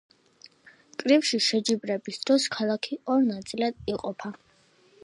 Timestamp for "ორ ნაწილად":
3.17-3.97